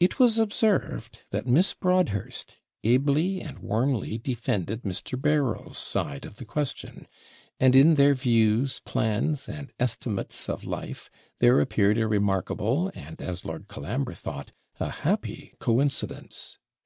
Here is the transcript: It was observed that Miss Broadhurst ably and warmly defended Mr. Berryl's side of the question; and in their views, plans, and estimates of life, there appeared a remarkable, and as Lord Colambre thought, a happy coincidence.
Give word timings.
It 0.00 0.18
was 0.18 0.38
observed 0.38 1.24
that 1.28 1.46
Miss 1.46 1.74
Broadhurst 1.74 2.54
ably 2.82 3.42
and 3.42 3.58
warmly 3.58 4.16
defended 4.16 4.80
Mr. 4.80 5.20
Berryl's 5.20 5.76
side 5.76 6.24
of 6.24 6.36
the 6.36 6.46
question; 6.46 7.06
and 7.60 7.76
in 7.76 7.96
their 7.96 8.14
views, 8.14 8.80
plans, 8.86 9.50
and 9.50 9.70
estimates 9.78 10.48
of 10.48 10.64
life, 10.64 11.10
there 11.38 11.60
appeared 11.60 11.98
a 11.98 12.08
remarkable, 12.08 12.90
and 12.94 13.20
as 13.20 13.44
Lord 13.44 13.68
Colambre 13.68 14.14
thought, 14.14 14.52
a 14.80 14.88
happy 14.88 15.52
coincidence. 15.58 16.56